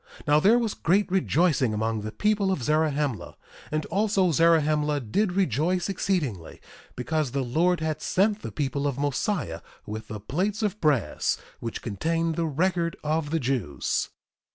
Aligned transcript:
Now, 0.25 0.39
there 0.39 0.57
was 0.57 0.73
great 0.73 1.11
rejoicing 1.11 1.75
among 1.75 2.01
the 2.01 2.11
people 2.11 2.51
of 2.51 2.63
Zarahemla; 2.63 3.37
and 3.69 3.85
also 3.85 4.31
Zarahemla 4.31 4.99
did 4.99 5.33
rejoice 5.33 5.89
exceedingly, 5.89 6.59
because 6.95 7.33
the 7.33 7.43
Lord 7.43 7.81
had 7.81 8.01
sent 8.01 8.41
the 8.41 8.51
people 8.51 8.87
of 8.87 8.97
Mosiah 8.97 9.61
with 9.85 10.07
the 10.07 10.19
plates 10.19 10.63
of 10.63 10.81
brass 10.81 11.37
which 11.59 11.83
contained 11.83 12.33
the 12.35 12.47
record 12.47 12.97
of 13.03 13.29
the 13.29 13.39
Jews. 13.39 14.09